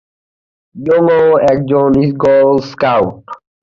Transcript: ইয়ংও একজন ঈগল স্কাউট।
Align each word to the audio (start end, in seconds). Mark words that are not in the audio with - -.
ইয়ংও 0.75 1.21
একজন 1.51 1.89
ঈগল 2.05 2.49
স্কাউট। 2.69 3.15